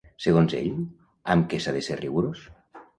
Segons 0.25 0.55
ell, 0.61 0.71
amb 1.37 1.47
què 1.53 1.63
s'ha 1.67 1.77
de 1.79 1.87
ser 1.91 2.03
rigorós? 2.05 2.47